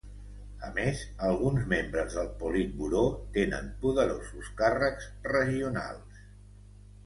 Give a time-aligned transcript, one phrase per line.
[0.67, 3.05] A més, alguns membres del Politburó
[3.37, 6.23] tenen poderosos càrrecs regionals.